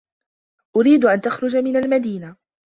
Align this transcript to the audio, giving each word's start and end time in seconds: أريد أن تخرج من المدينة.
أريد 0.75 1.05
أن 1.05 1.21
تخرج 1.21 1.55
من 1.55 1.75
المدينة. 1.75 2.35